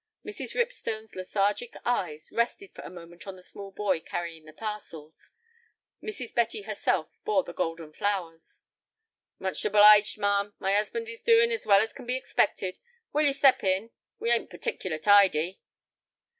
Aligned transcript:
Mrs. 0.25 0.55
Ripstone's 0.55 1.15
lethargic 1.15 1.75
eyes 1.85 2.31
rested 2.31 2.73
for 2.73 2.81
a 2.81 2.89
moment 2.89 3.27
on 3.27 3.35
the 3.35 3.43
small 3.43 3.69
boy 3.71 3.99
carrying 3.99 4.45
the 4.45 4.51
parcels. 4.51 5.29
Mrs. 6.01 6.33
Betty 6.33 6.63
herself 6.63 7.19
bore 7.23 7.43
the 7.43 7.53
golden 7.53 7.93
flowers. 7.93 8.63
"Much 9.37 9.63
obliged, 9.63 10.17
ma'am; 10.17 10.55
my 10.57 10.73
'usband 10.75 11.07
is 11.07 11.21
doin' 11.21 11.51
as 11.51 11.67
well 11.67 11.81
as 11.81 11.93
can 11.93 12.07
be 12.07 12.17
expected. 12.17 12.79
Will 13.13 13.27
you 13.27 13.33
step 13.33 13.63
in? 13.63 13.91
We 14.17 14.31
ain't 14.31 14.49
particular 14.49 14.97
tidy." 14.97 15.61